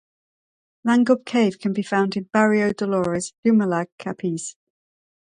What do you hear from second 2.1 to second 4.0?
in Barrio Dolores, Dumalag,